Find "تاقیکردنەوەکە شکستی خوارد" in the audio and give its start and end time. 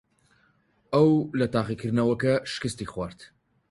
1.55-3.19